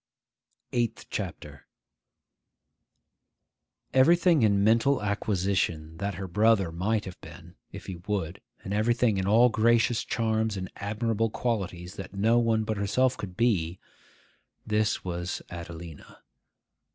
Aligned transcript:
EIGHTH 0.71 1.11
CHAPTER 1.11 1.67
EVERYTHING 3.93 4.41
in 4.41 4.63
mental 4.63 4.99
acquisition 5.03 5.97
that 5.97 6.15
her 6.15 6.27
brother 6.27 6.71
might 6.71 7.05
have 7.05 7.21
been, 7.21 7.53
if 7.71 7.85
he 7.85 7.97
would, 8.07 8.41
and 8.63 8.73
everything 8.73 9.17
in 9.19 9.27
all 9.27 9.49
gracious 9.49 10.03
charms 10.03 10.57
and 10.57 10.71
admirable 10.77 11.29
qualities 11.29 11.97
that 11.97 12.15
no 12.15 12.39
one 12.39 12.63
but 12.63 12.77
herself 12.77 13.15
could 13.15 13.37
be,—this 13.37 15.03
was 15.05 15.43
Adelina. 15.51 16.23